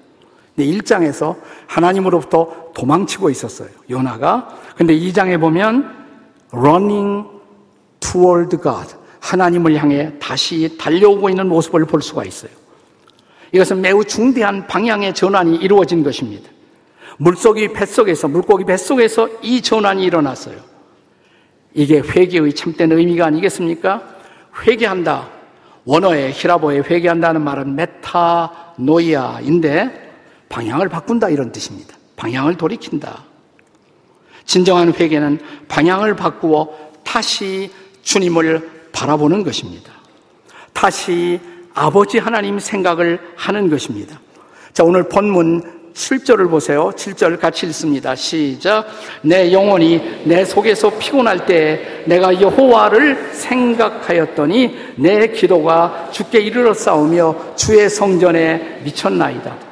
근데 0.56 0.70
1장에서 0.70 1.36
하나님으로부터 1.66 2.72
도망치고 2.74 3.28
있었어요. 3.28 3.68
요나가. 3.90 4.48
근데 4.74 4.98
2장에 4.98 5.38
보면 5.38 5.94
running 6.50 7.28
toward 8.00 8.56
God. 8.62 8.94
하나님을 9.20 9.76
향해 9.76 10.14
다시 10.18 10.78
달려오고 10.78 11.28
있는 11.28 11.48
모습을 11.48 11.84
볼 11.84 12.00
수가 12.00 12.24
있어요. 12.24 12.50
이것은 13.52 13.82
매우 13.82 14.02
중대한 14.04 14.66
방향의 14.66 15.14
전환이 15.14 15.56
이루어진 15.56 16.02
것입니다. 16.02 16.48
물속이 17.18 17.72
뱃속에서, 17.72 18.28
물고기 18.28 18.64
뱃속에서 18.64 19.28
이 19.42 19.60
전환이 19.60 20.04
일어났어요. 20.04 20.56
이게 21.74 21.98
회개의 22.00 22.54
참된 22.54 22.92
의미가 22.92 23.26
아니겠습니까? 23.26 24.02
회개한다. 24.66 25.28
원어의 25.84 26.32
히라보에 26.32 26.78
회개한다는 26.78 27.42
말은 27.42 27.76
메타노이아인데 28.78 30.05
방향을 30.48 30.88
바꾼다 30.88 31.28
이런 31.30 31.52
뜻입니다. 31.52 31.96
방향을 32.16 32.56
돌이킨다. 32.56 33.24
진정한 34.44 34.94
회개는 34.94 35.40
방향을 35.68 36.16
바꾸어 36.16 36.70
다시 37.04 37.70
주님을 38.02 38.90
바라보는 38.92 39.42
것입니다. 39.44 39.92
다시 40.72 41.40
아버지 41.74 42.18
하나님 42.18 42.58
생각을 42.58 43.20
하는 43.36 43.68
것입니다. 43.68 44.20
자, 44.72 44.84
오늘 44.84 45.08
본문 45.08 45.76
7절을 45.94 46.50
보세요. 46.50 46.90
7절 46.94 47.40
같이 47.40 47.66
읽습니다. 47.66 48.14
시작. 48.14 48.86
내 49.22 49.52
영혼이 49.52 50.24
내 50.24 50.44
속에서 50.44 50.90
피곤할 50.98 51.46
때 51.46 52.04
내가 52.06 52.38
여호와를 52.40 53.32
생각하였더니 53.32 54.76
내 54.96 55.28
기도가 55.28 56.10
주께 56.12 56.40
이르러 56.40 56.74
싸우며 56.74 57.56
주의 57.56 57.88
성전에 57.88 58.82
미쳤나이다. 58.84 59.65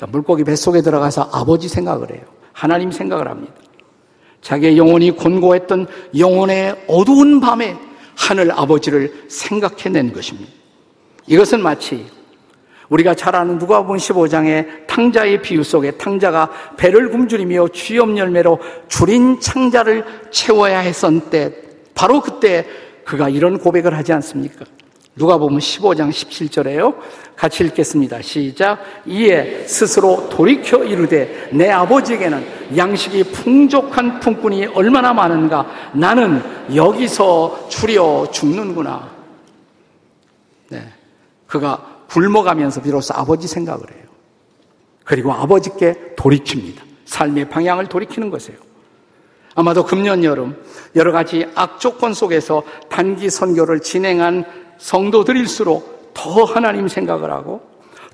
자, 0.00 0.06
물고기 0.06 0.44
뱃속에 0.44 0.80
들어가서 0.80 1.28
아버지 1.30 1.68
생각을 1.68 2.10
해요. 2.14 2.22
하나님 2.54 2.90
생각을 2.90 3.28
합니다. 3.28 3.52
자기의 4.40 4.78
영혼이 4.78 5.10
곤고했던 5.10 5.88
영혼의 6.16 6.86
어두운 6.88 7.38
밤에 7.38 7.76
하늘 8.16 8.50
아버지를 8.50 9.26
생각해낸 9.28 10.14
것입니다. 10.14 10.50
이것은 11.26 11.62
마치 11.62 12.06
우리가 12.88 13.14
잘 13.14 13.36
아는 13.36 13.58
누가복음 13.58 13.98
15장의 13.98 14.86
탕자의 14.86 15.42
비유 15.42 15.62
속에 15.62 15.90
탕자가 15.90 16.50
배를 16.78 17.10
굶주리며 17.10 17.68
쥐염 17.68 18.16
열매로 18.16 18.58
줄인 18.88 19.38
창자를 19.38 20.06
채워야 20.30 20.78
했었을 20.78 21.28
때 21.28 21.52
바로 21.94 22.22
그때 22.22 22.66
그가 23.04 23.28
이런 23.28 23.58
고백을 23.58 23.94
하지 23.94 24.14
않습니까? 24.14 24.64
누가 25.20 25.36
보면 25.36 25.58
15장 25.58 26.08
17절에요. 26.08 26.96
같이 27.36 27.62
읽겠습니다. 27.64 28.22
시작. 28.22 28.78
이에 29.04 29.66
스스로 29.66 30.30
돌이켜 30.30 30.82
이르되 30.82 31.50
내 31.52 31.68
아버지에게는 31.70 32.74
양식이 32.74 33.24
풍족한 33.24 34.20
품꾼이 34.20 34.68
얼마나 34.68 35.12
많은가 35.12 35.90
나는 35.92 36.42
여기서 36.74 37.68
추려 37.68 38.26
죽는구나. 38.30 39.10
네. 40.70 40.88
그가 41.46 42.04
굶어가면서 42.08 42.80
비로소 42.80 43.12
아버지 43.12 43.46
생각을 43.46 43.90
해요. 43.90 44.04
그리고 45.04 45.34
아버지께 45.34 46.14
돌이킵니다. 46.16 46.80
삶의 47.04 47.50
방향을 47.50 47.88
돌이키는 47.88 48.30
것이에요. 48.30 48.58
아마도 49.54 49.84
금년 49.84 50.24
여름 50.24 50.56
여러 50.96 51.12
가지 51.12 51.46
악조건 51.54 52.14
속에서 52.14 52.62
단기 52.88 53.28
선교를 53.28 53.80
진행한 53.80 54.44
성도들일수록 54.80 56.12
더 56.14 56.44
하나님 56.44 56.88
생각을 56.88 57.30
하고 57.30 57.62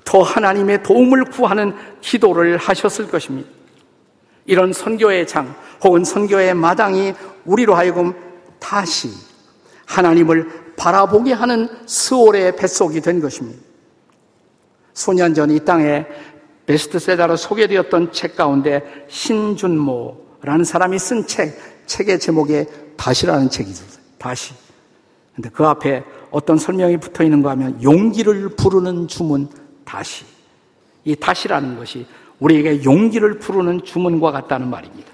더 0.03 0.21
하나님의 0.21 0.83
도움을 0.83 1.25
구하는 1.25 1.75
기도를 2.01 2.57
하셨을 2.57 3.07
것입니다. 3.07 3.49
이런 4.45 4.71
선교의 4.71 5.27
장 5.27 5.53
혹은 5.83 6.05
선교의 6.05 6.53
마당이 6.53 7.13
우리로 7.45 7.75
하여금 7.75 8.13
다시 8.59 9.09
하나님을 9.85 10.75
바라보게 10.77 11.33
하는 11.33 11.67
스올의 11.85 12.55
뱃속이 12.55 13.01
된 13.01 13.19
것입니다. 13.19 13.59
수년 14.93 15.33
전 15.33 15.51
이 15.51 15.59
땅에 15.59 16.05
베스트셀러로 16.65 17.37
소개되었던 17.37 18.11
책 18.11 18.35
가운데 18.35 19.05
신준모라는 19.09 20.65
사람이 20.65 20.99
쓴 20.99 21.25
책, 21.25 21.57
책의 21.85 22.19
제목에 22.19 22.65
다시라는 22.97 23.49
책이 23.49 23.69
있었어요. 23.71 24.03
다시. 24.17 24.66
근데 25.37 25.49
그 25.51 25.67
앞에 25.67 26.03
어떤 26.31 26.57
설명이 26.57 26.97
붙어 26.97 27.23
있는가 27.23 27.51
하면 27.51 27.81
용기를 27.83 28.49
부르는 28.55 29.07
주문 29.07 29.47
다시. 29.85 30.25
이 31.05 31.15
다시라는 31.15 31.77
것이 31.77 32.07
우리에게 32.39 32.83
용기를 32.83 33.37
부르는 33.37 33.83
주문과 33.83 34.31
같다는 34.31 34.67
말입니다. 34.67 35.11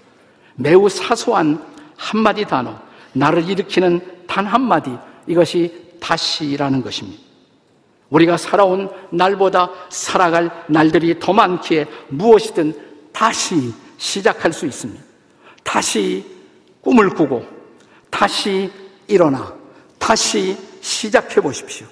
매우 0.56 0.88
사소한 0.88 1.62
한마디 1.98 2.46
단어, 2.46 2.80
나를 3.12 3.50
일으키는 3.50 4.00
단 4.26 4.46
한마디, 4.46 4.92
이것이 5.28 5.98
다시라는 6.00 6.82
것입니다. 6.82 7.22
우리가 8.10 8.38
살아온 8.38 8.90
날보다 9.10 9.72
살아갈 9.90 10.50
날들이 10.70 11.20
더 11.20 11.34
많기에 11.34 11.86
무엇이든 12.08 12.74
다시 13.12 13.74
시작할 13.98 14.54
수 14.54 14.66
있습니다. 14.66 15.04
다시 15.66 16.26
꿈을 16.80 17.10
꾸고 17.10 17.46
다시 18.10 18.72
일어나 19.08 19.63
다시 20.04 20.58
시작해 20.82 21.40
보십시오. 21.40 21.88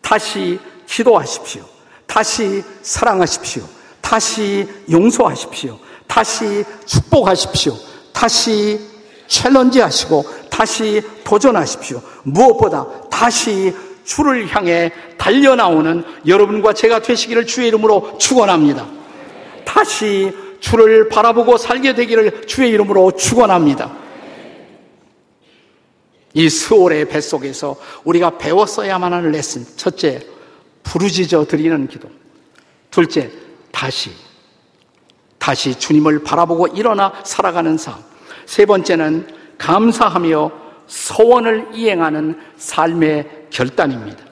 다시 0.00 0.58
기도하십시오. 0.86 1.62
다시 2.06 2.64
사랑하십시오. 2.80 3.62
다시 4.00 4.66
용서하십시오. 4.90 5.78
다시 6.06 6.64
축복하십시오. 6.86 7.74
다시 8.14 8.80
챌린지 9.26 9.78
하시고 9.78 10.24
다시 10.48 11.02
도전하십시오. 11.22 12.00
무엇보다 12.22 12.86
다시 13.10 13.76
주를 14.04 14.48
향해 14.48 14.90
달려나오는 15.18 16.02
여러분과 16.26 16.72
제가 16.72 17.02
되시기를 17.02 17.46
주의 17.46 17.68
이름으로 17.68 18.16
축원합니다. 18.16 18.86
다시 19.66 20.32
주를 20.60 21.10
바라보고 21.10 21.58
살게 21.58 21.94
되기를 21.94 22.46
주의 22.46 22.70
이름으로 22.70 23.12
축원합니다. 23.12 23.99
이 26.34 26.48
스월의 26.48 27.08
뱃속에서 27.08 27.76
우리가 28.04 28.38
배웠어야만 28.38 29.12
하는 29.12 29.32
레슨. 29.32 29.64
첫째, 29.76 30.20
부르짖어 30.82 31.46
드리는 31.46 31.88
기도. 31.88 32.08
둘째, 32.90 33.30
다시. 33.72 34.10
다시 35.38 35.78
주님을 35.78 36.22
바라보고 36.22 36.68
일어나 36.68 37.12
살아가는 37.24 37.76
삶. 37.76 37.94
세 38.46 38.66
번째는 38.66 39.26
감사하며 39.58 40.50
서원을 40.86 41.68
이행하는 41.72 42.38
삶의 42.56 43.46
결단입니다. 43.50 44.24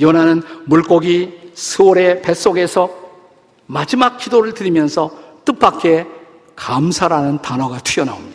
요나는 0.00 0.42
물고기 0.64 1.52
스월의 1.54 2.22
뱃속에서 2.22 2.90
마지막 3.66 4.18
기도를 4.18 4.54
드리면서 4.54 5.10
뜻밖의 5.44 6.06
감사라는 6.56 7.40
단어가 7.42 7.78
튀어나옵니다. 7.78 8.31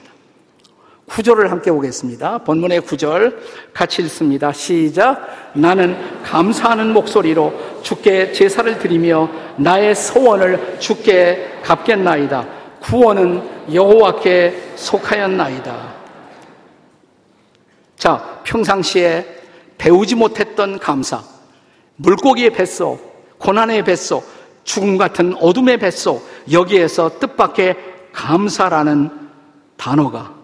구절을 1.18 1.50
함께 1.50 1.72
보겠습니다. 1.72 2.38
본문의 2.44 2.82
구절 2.82 3.42
같이 3.74 4.04
읽습니다. 4.04 4.54
시작. 4.54 5.52
나는 5.56 5.98
감사하는 6.22 6.94
목소리로 6.94 7.82
주께 7.82 8.32
제사를 8.32 8.78
드리며 8.78 9.28
나의 9.56 9.96
소원을 9.96 10.78
주께 10.78 11.60
갚겠나이다. 11.64 12.46
구원은 12.82 13.74
여호와께 13.74 14.74
속하였나이다. 14.76 15.96
자, 17.96 18.42
평상시에 18.44 19.26
배우지 19.80 20.14
못했던 20.14 20.78
감사, 20.78 21.24
물고기의 21.96 22.52
뱃속, 22.52 23.40
고난의 23.40 23.84
뱃속, 23.86 24.24
죽음 24.66 25.00
같은 25.00 25.34
어둠의 25.38 25.80
뱃속, 25.80 26.24
여기에서 26.52 27.18
뜻밖의 27.18 27.76
감사라는 28.14 29.10
단어가 29.78 30.37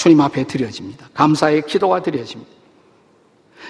주님 0.00 0.18
앞에 0.22 0.44
드려집니다. 0.44 1.10
감사의 1.12 1.66
기도가 1.66 2.00
드려집니다. 2.00 2.50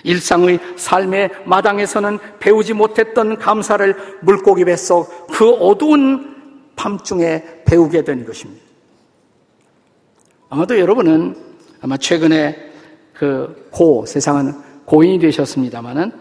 일상의 0.05 0.61
삶의 0.77 1.31
마당에서는 1.45 2.21
배우지 2.39 2.73
못했던 2.73 3.37
감사를 3.37 4.19
물고기 4.23 4.65
뱃속 4.65 5.27
그 5.27 5.51
어두운 5.51 6.71
밤중에 6.77 7.65
배우게 7.67 8.05
된 8.05 8.25
것입니다. 8.25 8.63
아마도 10.51 10.79
여러분은 10.79 11.35
아마 11.81 11.97
최근에 11.97 12.71
그 13.13 13.67
고 13.73 14.07
세상은 14.07 14.55
고인이 14.85 15.19
되셨습니다마는 15.19 16.13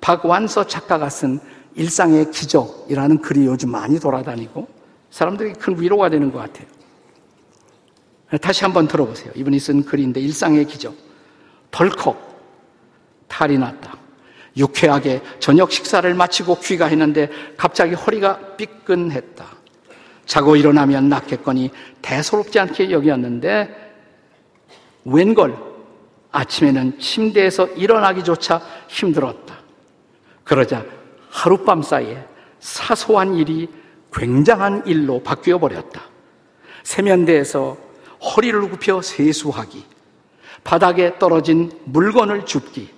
박완서 0.00 0.66
작가가 0.66 1.10
쓴 1.10 1.40
일상의 1.74 2.30
기적이라는 2.30 3.20
글이 3.20 3.44
요즘 3.44 3.70
많이 3.70 4.00
돌아다니고 4.00 4.66
사람들이 5.10 5.52
큰 5.52 5.78
위로가 5.78 6.08
되는 6.08 6.32
것 6.32 6.38
같아요. 6.38 6.77
다시 8.36 8.64
한번 8.64 8.86
들어보세요. 8.86 9.32
이분이 9.34 9.58
쓴 9.58 9.84
글인데 9.84 10.20
일상의 10.20 10.66
기적. 10.66 10.94
덜컥 11.70 12.28
탈이 13.28 13.58
났다. 13.58 13.96
유쾌하게 14.56 15.22
저녁 15.38 15.72
식사를 15.72 16.12
마치고 16.12 16.58
귀가했는데 16.60 17.30
갑자기 17.56 17.94
허리가 17.94 18.56
삐끈했다. 18.56 19.46
자고 20.26 20.56
일어나면 20.56 21.08
낫겠거니 21.08 21.70
대소롭지 22.02 22.58
않게 22.58 22.90
여기었는데 22.90 23.94
웬걸 25.04 25.56
아침에는 26.30 26.98
침대에서 26.98 27.68
일어나기조차 27.68 28.60
힘들었다. 28.88 29.56
그러자 30.44 30.84
하룻밤 31.30 31.82
사이에 31.82 32.24
사소한 32.60 33.34
일이 33.34 33.68
굉장한 34.12 34.86
일로 34.86 35.22
바뀌어 35.22 35.58
버렸다. 35.58 36.02
세면대에서 36.82 37.87
허리를 38.22 38.60
굽혀 38.70 39.02
세수하기, 39.02 39.84
바닥에 40.64 41.18
떨어진 41.18 41.70
물건을 41.84 42.46
줍기, 42.46 42.88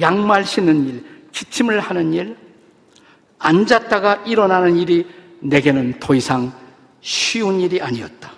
양말 0.00 0.44
신는 0.44 0.86
일, 0.88 1.04
기침을 1.32 1.80
하는 1.80 2.12
일, 2.12 2.36
앉았다가 3.38 4.22
일어나는 4.26 4.76
일이 4.76 5.06
내게는 5.40 5.98
더 6.00 6.14
이상 6.14 6.52
쉬운 7.00 7.60
일이 7.60 7.80
아니었다. 7.80 8.32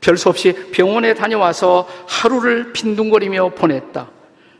별 0.00 0.16
수 0.16 0.28
없이 0.28 0.52
병원에 0.72 1.14
다녀와서 1.14 1.86
하루를 2.08 2.72
빈둥거리며 2.72 3.50
보냈다. 3.50 4.10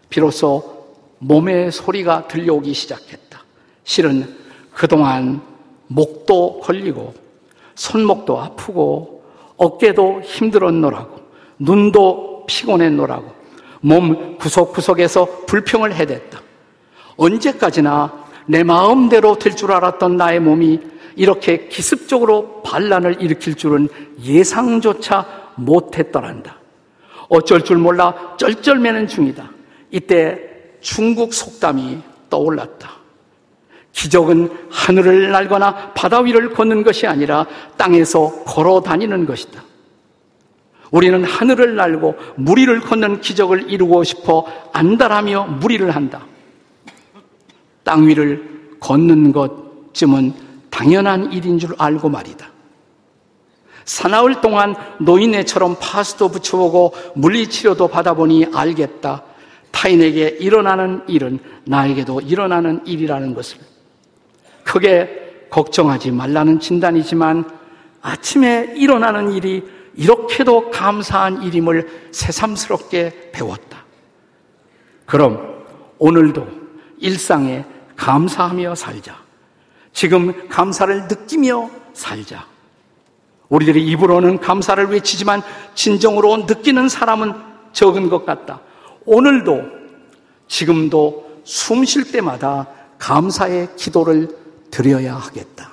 비로소 0.08 0.86
몸의 1.18 1.72
소리가 1.72 2.28
들려오기 2.28 2.72
시작했다. 2.74 3.42
실은 3.84 4.36
그동안 4.72 5.42
목도 5.88 6.60
걸리고 6.60 7.14
손목도 7.74 8.40
아프고 8.40 9.19
어깨도 9.60 10.22
힘들었노라고, 10.24 11.20
눈도 11.58 12.44
피곤했노라고, 12.46 13.30
몸 13.82 14.38
구석구석에서 14.38 15.44
불평을 15.46 15.94
해댔다. 15.94 16.40
언제까지나 17.16 18.24
내 18.46 18.62
마음대로 18.62 19.38
될 19.38 19.54
줄 19.54 19.70
알았던 19.72 20.16
나의 20.16 20.40
몸이 20.40 20.80
이렇게 21.16 21.68
기습적으로 21.68 22.62
반란을 22.62 23.20
일으킬 23.22 23.54
줄은 23.54 23.88
예상조차 24.24 25.26
못했더란다. 25.56 26.56
어쩔 27.28 27.62
줄 27.62 27.76
몰라 27.76 28.34
쩔쩔매는 28.38 29.06
중이다. 29.08 29.50
이때 29.90 30.40
중국 30.80 31.34
속담이 31.34 31.98
떠올랐다. 32.30 32.99
기적은 33.92 34.68
하늘을 34.70 35.30
날거나 35.30 35.92
바다 35.94 36.20
위를 36.20 36.50
걷는 36.50 36.84
것이 36.84 37.06
아니라 37.06 37.46
땅에서 37.76 38.44
걸어 38.44 38.80
다니는 38.80 39.26
것이다. 39.26 39.62
우리는 40.90 41.22
하늘을 41.24 41.76
날고 41.76 42.14
무리를 42.36 42.80
걷는 42.80 43.20
기적을 43.20 43.70
이루고 43.70 44.04
싶어 44.04 44.46
안달하며 44.72 45.58
무리를 45.60 45.88
한다. 45.90 46.26
땅 47.84 48.06
위를 48.06 48.76
걷는 48.80 49.32
것쯤은 49.32 50.34
당연한 50.70 51.32
일인 51.32 51.58
줄 51.58 51.74
알고 51.78 52.08
말이다. 52.08 52.48
사나흘 53.84 54.40
동안 54.40 54.74
노인네처럼 55.00 55.76
파스도 55.80 56.28
붙여보고 56.28 56.94
물리치료도 57.14 57.88
받아보니 57.88 58.46
알겠다. 58.54 59.24
타인에게 59.72 60.38
일어나는 60.40 61.02
일은 61.08 61.38
나에게도 61.64 62.20
일어나는 62.20 62.86
일이라는 62.86 63.34
것을. 63.34 63.58
크게 64.70 65.46
걱정하지 65.50 66.12
말라는 66.12 66.60
진단이지만 66.60 67.44
아침에 68.02 68.72
일어나는 68.76 69.32
일이 69.32 69.64
이렇게도 69.96 70.70
감사한 70.70 71.42
일임을 71.42 72.10
새삼스럽게 72.12 73.32
배웠다. 73.32 73.84
그럼 75.06 75.64
오늘도 75.98 76.46
일상에 76.98 77.64
감사하며 77.96 78.76
살자. 78.76 79.16
지금 79.92 80.48
감사를 80.48 81.08
느끼며 81.08 81.68
살자. 81.92 82.46
우리들이 83.48 83.84
입으로는 83.88 84.38
감사를 84.38 84.86
외치지만 84.86 85.42
진정으로 85.74 86.44
느끼는 86.46 86.88
사람은 86.88 87.32
적은 87.72 88.08
것 88.08 88.24
같다. 88.24 88.60
오늘도 89.04 89.62
지금도 90.46 91.42
숨 91.42 91.84
쉴 91.84 92.12
때마다 92.12 92.68
감사의 92.98 93.70
기도를 93.76 94.39
드려야 94.70 95.16
하겠다. 95.16 95.70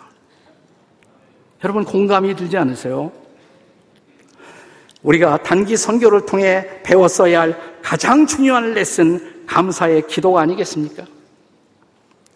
여러분 1.64 1.84
공감이 1.84 2.36
들지 2.36 2.58
않으세요? 2.58 3.12
우리가 5.04 5.42
단기 5.44 5.78
선교를 5.78 6.26
통해 6.26 6.82
배웠어야 6.84 7.42
할 7.42 7.58
가장 7.82 8.26
중요한 8.28 8.74
레슨 8.74 9.46
감사의 9.46 10.08
기도가 10.08 10.42
아니겠습니까? 10.42 11.06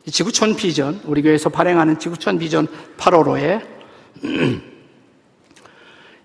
지구촌 0.10 0.56
비전, 0.56 1.00
우리 1.06 1.22
교회에서 1.22 1.50
발행하는 1.50 2.00
지구촌 2.00 2.40
비전 2.40 2.68
8호로에 2.98 3.62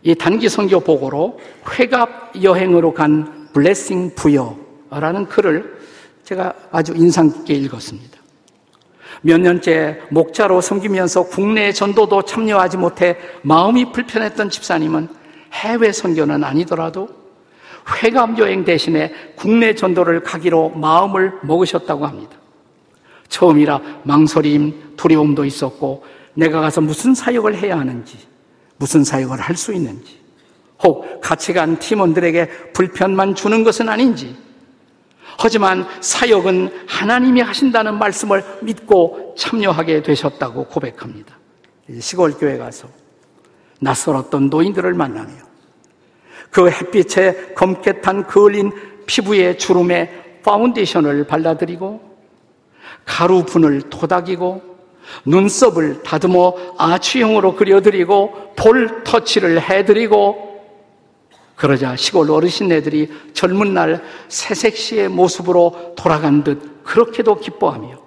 이 0.03 0.15
단기 0.15 0.49
선교 0.49 0.81
보고로 0.81 1.41
회갑 1.71 2.43
여행으로 2.43 2.95
간 2.95 3.49
블레싱 3.53 4.15
부여라는 4.15 5.27
글을 5.29 5.81
제가 6.25 6.55
아주 6.71 6.95
인상 6.95 7.33
깊게 7.33 7.55
읽었습니다. 7.55 8.19
몇 9.23 9.41
년째 9.41 10.01
목자로 10.11 10.61
섬기면서 10.61 11.25
국내 11.25 11.73
전도도 11.73 12.23
참여하지 12.23 12.77
못해 12.77 13.17
마음이 13.43 13.93
불편했던 13.93 14.51
집사님은 14.51 15.09
해외 15.53 15.93
선교는 15.93 16.45
아니더라도 16.45 17.09
회감 18.03 18.37
여행 18.39 18.65
대신에 18.65 19.13
국내 19.37 19.75
전도를 19.75 20.23
가기로 20.23 20.71
마음을 20.71 21.35
먹으셨다고 21.43 22.07
합니다. 22.07 22.37
처음이라 23.29 23.81
망설임, 24.05 24.95
두려움도 24.97 25.45
있었고 25.45 26.05
내가 26.35 26.61
가서 26.61 26.81
무슨 26.81 27.15
사역을 27.15 27.57
해야 27.57 27.79
하는지, 27.79 28.19
무슨 28.77 29.05
사역을 29.05 29.41
할 29.41 29.57
수 29.57 29.73
있는지, 29.73 30.21
혹 30.83 31.21
같이 31.21 31.53
간 31.53 31.79
팀원들에게 31.79 32.73
불편만 32.73 33.35
주는 33.35 33.65
것은 33.65 33.89
아닌지, 33.89 34.37
하지만 35.39 35.87
사역은 36.01 36.87
하나님이 36.87 37.41
하신다는 37.41 37.99
말씀을 37.99 38.45
믿고 38.63 39.35
참여하게 39.37 40.03
되셨다고 40.03 40.67
고백합니다. 40.67 41.39
시골 42.01 42.33
교회 42.33 42.57
가서 42.57 42.89
낯설었던 43.81 44.49
노인들을 44.49 44.95
만나며 44.95 45.33
그 46.51 46.71
햇빛에 46.71 47.55
검게 47.55 48.01
탄 48.01 48.27
그을린 48.27 48.73
피부의 49.07 49.59
주름에 49.59 50.41
파운데이션을 50.43 51.27
발라드리고 51.27 52.17
가루분을 53.05 53.83
토닥이고 53.83 54.77
눈썹을 55.25 56.03
다듬어 56.03 56.55
아치형으로 56.79 57.55
그려드리고 57.55 58.55
볼 58.57 59.05
터치를 59.05 59.61
해드리고 59.61 60.56
그러자 61.57 61.97
시골 61.97 62.31
어르신네들이 62.31 63.11
젊은 63.33 63.75
날 63.75 64.03
새색 64.29 64.77
시의 64.77 65.09
모습으로 65.09 65.95
돌아간 65.97 66.45
듯 66.45 66.85
그렇게도 66.85 67.41
기뻐하며 67.41 68.07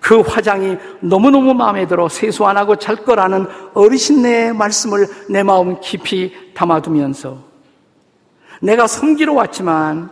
그 0.00 0.20
화장이 0.20 0.76
너무너무 1.00 1.54
마음에 1.54 1.86
들어 1.86 2.08
세수 2.08 2.44
안 2.46 2.56
하고 2.56 2.76
잘 2.76 2.96
거라는 2.96 3.46
어르신네의 3.74 4.54
말씀을 4.54 5.06
내 5.28 5.42
마음 5.42 5.80
깊이 5.80 6.32
담아두면서 6.54 7.38
내가 8.62 8.86
섬기러 8.86 9.34
왔지만 9.34 10.10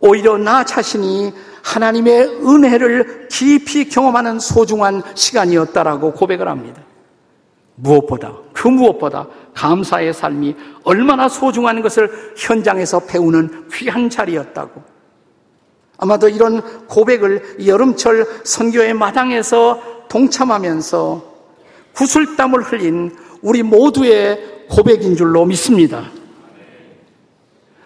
오히려 0.00 0.38
나 0.38 0.64
자신이 0.64 1.32
하나님의 1.62 2.40
은혜를 2.46 3.28
깊이 3.30 3.88
경험하는 3.88 4.38
소중한 4.40 5.02
시간이었다라고 5.14 6.12
고백을 6.12 6.48
합니다. 6.48 6.82
무엇보다, 7.82 8.34
그 8.52 8.68
무엇보다 8.68 9.26
감사의 9.54 10.12
삶이 10.12 10.54
얼마나 10.84 11.28
소중한 11.28 11.82
것을 11.82 12.10
현장에서 12.36 13.00
배우는 13.00 13.68
귀한 13.72 14.08
자리였다고. 14.08 14.82
아마도 15.98 16.28
이런 16.28 16.86
고백을 16.86 17.66
여름철 17.66 18.26
선교의 18.44 18.94
마당에서 18.94 19.80
동참하면서 20.08 21.30
구슬땀을 21.94 22.62
흘린 22.62 23.16
우리 23.42 23.62
모두의 23.62 24.66
고백인 24.70 25.16
줄로 25.16 25.44
믿습니다. 25.44 26.10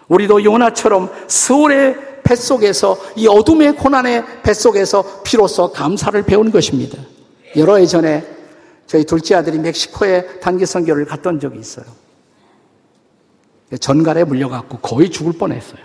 우리도 0.07 0.43
요나처럼 0.43 1.11
서울의 1.27 2.21
뱃속에서 2.23 2.97
이 3.15 3.27
어둠의 3.27 3.75
고난의 3.75 4.23
뱃속에서 4.43 5.21
비로소 5.23 5.71
감사를 5.71 6.21
배운 6.23 6.51
것입니다. 6.51 6.97
여러 7.55 7.75
해 7.75 7.85
전에 7.85 8.34
저희 8.87 9.03
둘째 9.03 9.35
아들이 9.35 9.57
멕시코에 9.59 10.39
단기 10.39 10.65
선교를 10.65 11.05
갔던 11.05 11.39
적이 11.39 11.59
있어요. 11.59 11.85
전갈에 13.79 14.23
물려갖고 14.23 14.77
거의 14.79 15.09
죽을 15.09 15.33
뻔했어요. 15.33 15.79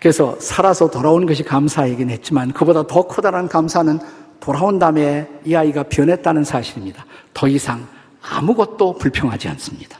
그래서 0.00 0.34
살아서 0.40 0.90
돌아온 0.90 1.26
것이 1.26 1.42
감사이긴 1.42 2.08
했지만 2.08 2.52
그보다 2.52 2.86
더 2.86 3.02
커다란 3.02 3.48
감사는 3.48 3.98
돌아온 4.40 4.78
다음에 4.78 5.28
이 5.44 5.54
아이가 5.54 5.82
변했다는 5.82 6.44
사실입니다. 6.44 7.04
더 7.34 7.46
이상 7.46 7.86
아무것도 8.22 8.96
불평하지 8.96 9.48
않습니다. 9.48 9.98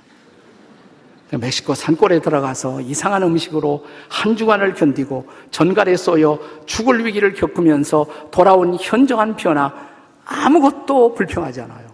멕시코 1.38 1.74
산골에 1.74 2.20
들어가서 2.20 2.80
이상한 2.80 3.22
음식으로 3.22 3.84
한 4.08 4.36
주간을 4.36 4.74
견디고 4.74 5.28
전갈에 5.50 5.96
쏘여 5.96 6.38
죽을 6.66 7.04
위기를 7.04 7.34
겪으면서 7.34 8.06
돌아온 8.30 8.76
현저한 8.80 9.36
변화 9.36 9.72
아무것도 10.30 11.14
불평하지 11.14 11.60
않아요. 11.62 11.90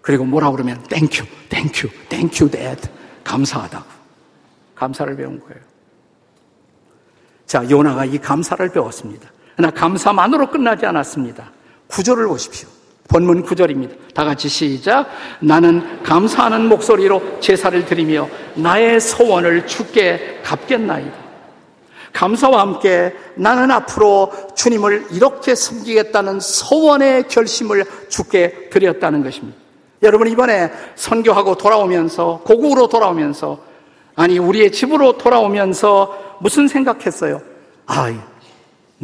그리고 0.00 0.24
뭐라 0.24 0.50
그러면 0.52 0.82
thank 0.84 1.24
you, 1.48 1.66
thank 1.66 1.88
you, 2.08 2.27
thank 2.27 2.50
you, 2.50 2.72
Dad 2.72 2.88
감사하다고 3.24 3.84
감사를 4.76 5.16
배운 5.16 5.40
거예요. 5.40 5.60
자, 7.46 7.68
요나가 7.68 8.04
이 8.04 8.18
감사를 8.18 8.66
배웠습니다. 8.70 9.30
그러나 9.56 9.72
감사만으로 9.72 10.50
끝나지 10.50 10.86
않았습니다. 10.86 11.50
구절을 11.88 12.26
보십시오. 12.28 12.68
본문 13.08 13.42
구절입니다. 13.42 13.94
다 14.14 14.24
같이 14.24 14.48
시작. 14.48 15.08
나는 15.40 16.02
감사하는 16.02 16.68
목소리로 16.68 17.40
제사를 17.40 17.84
드리며 17.84 18.28
나의 18.54 19.00
소원을 19.00 19.66
주께 19.66 20.40
갚겠나이다. 20.44 21.23
감사와 22.14 22.60
함께 22.60 23.12
나는 23.34 23.70
앞으로 23.70 24.32
주님을 24.54 25.08
이렇게 25.10 25.54
섬기겠다는 25.54 26.40
소원의 26.40 27.28
결심을 27.28 27.84
주께 28.08 28.70
드렸다는 28.70 29.22
것입니다. 29.22 29.58
여러분 30.02 30.28
이번에 30.28 30.70
선교하고 30.94 31.56
돌아오면서 31.56 32.40
고국으로 32.44 32.88
돌아오면서 32.88 33.58
아니 34.14 34.38
우리의 34.38 34.70
집으로 34.70 35.18
돌아오면서 35.18 36.36
무슨 36.40 36.68
생각했어요? 36.68 37.42
아, 37.86 38.14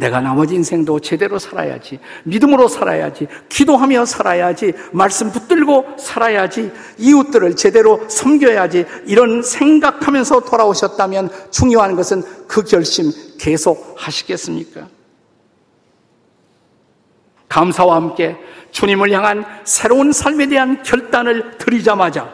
내가 0.01 0.19
나머지 0.19 0.55
인생도 0.55 0.99
제대로 0.99 1.37
살아야지. 1.37 1.99
믿음으로 2.23 2.67
살아야지. 2.67 3.27
기도하며 3.49 4.05
살아야지. 4.05 4.73
말씀 4.91 5.31
붙들고 5.31 5.97
살아야지. 5.99 6.71
이웃들을 6.97 7.55
제대로 7.55 8.09
섬겨야지. 8.09 8.85
이런 9.05 9.43
생각하면서 9.43 10.39
돌아오셨다면 10.41 11.29
중요한 11.51 11.95
것은 11.95 12.23
그 12.47 12.63
결심 12.63 13.11
계속 13.39 13.93
하시겠습니까? 13.95 14.87
감사와 17.47 17.95
함께 17.95 18.37
주님을 18.71 19.11
향한 19.11 19.45
새로운 19.65 20.13
삶에 20.13 20.47
대한 20.47 20.81
결단을 20.81 21.59
드리자마자 21.59 22.33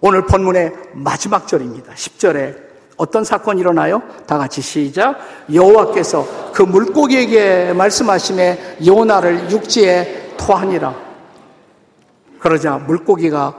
오늘 0.00 0.26
본문의 0.26 0.72
마지막 0.94 1.46
절입니다. 1.46 1.92
10절에 1.94 2.63
어떤 2.96 3.24
사건이 3.24 3.60
일어나요? 3.60 4.02
다 4.26 4.38
같이 4.38 4.60
시작. 4.60 5.18
여호와께서 5.52 6.52
그 6.52 6.62
물고기에게 6.62 7.72
말씀하심에 7.72 8.78
요나를 8.86 9.50
육지에 9.50 10.34
토하니라. 10.36 10.94
그러자 12.38 12.78
물고기가 12.78 13.54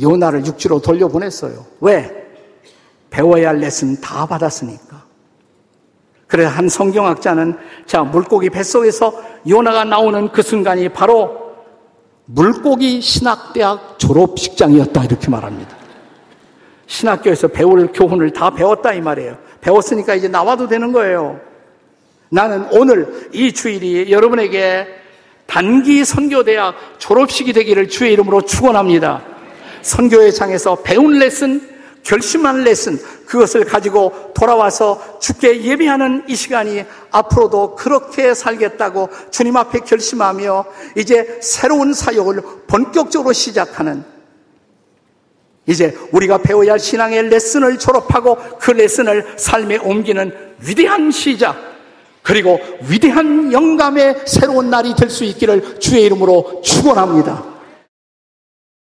요나를 0.00 0.46
육지로 0.46 0.80
돌려보냈어요. 0.80 1.64
왜? 1.80 2.26
배워야 3.10 3.48
할 3.48 3.58
레슨 3.58 4.00
다 4.00 4.26
받았으니까. 4.26 5.04
그래 6.26 6.44
한 6.44 6.68
성경학자는 6.68 7.56
자 7.86 8.02
물고기 8.02 8.50
뱃속에서 8.50 9.14
요나가 9.48 9.84
나오는 9.84 10.30
그 10.32 10.42
순간이 10.42 10.88
바로 10.88 11.46
물고기 12.26 13.00
신학대학 13.00 13.98
졸업식장이었다 13.98 15.04
이렇게 15.04 15.30
말합니다. 15.30 15.75
신학교에서 16.86 17.48
배울 17.48 17.92
교훈을 17.92 18.32
다 18.32 18.50
배웠다 18.50 18.92
이 18.94 19.00
말이에요. 19.00 19.36
배웠으니까 19.60 20.14
이제 20.14 20.28
나와도 20.28 20.68
되는 20.68 20.92
거예요. 20.92 21.40
나는 22.28 22.66
오늘 22.72 23.28
이 23.32 23.52
주일이 23.52 24.10
여러분에게 24.10 24.86
단기 25.46 26.04
선교대학 26.04 26.98
졸업식이 26.98 27.52
되기를 27.52 27.88
주의 27.88 28.12
이름으로 28.12 28.42
축원합니다. 28.42 29.22
선교의 29.82 30.32
장에서 30.34 30.76
배운 30.82 31.18
레슨, 31.18 31.60
결심한 32.02 32.64
레슨, 32.64 32.98
그것을 33.26 33.64
가지고 33.64 34.32
돌아와서 34.34 35.18
주께 35.20 35.62
예배하는 35.62 36.24
이 36.28 36.36
시간이 36.36 36.84
앞으로도 37.10 37.74
그렇게 37.74 38.34
살겠다고 38.34 39.08
주님 39.30 39.56
앞에 39.56 39.80
결심하며 39.80 40.64
이제 40.96 41.38
새로운 41.42 41.92
사역을 41.92 42.42
본격적으로 42.68 43.32
시작하는 43.32 44.04
이제 45.66 45.96
우리가 46.12 46.38
배워야 46.38 46.72
할 46.72 46.78
신앙의 46.78 47.28
레슨을 47.28 47.78
졸업하고 47.78 48.36
그 48.58 48.70
레슨을 48.70 49.34
삶에 49.36 49.78
옮기는 49.78 50.32
위대한 50.60 51.10
시작, 51.10 51.56
그리고 52.22 52.58
위대한 52.88 53.52
영감의 53.52 54.22
새로운 54.26 54.70
날이 54.70 54.94
될 54.94 55.10
수 55.10 55.24
있기를 55.24 55.78
주의 55.80 56.04
이름으로 56.04 56.60
축원합니다. 56.64 57.55